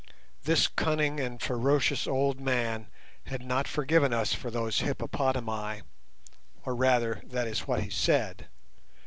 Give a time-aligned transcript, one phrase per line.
[0.45, 2.87] This cunning and ferocious old man
[3.27, 5.83] had not forgiven us for those hippopotami,
[6.65, 8.47] or rather that was what he said.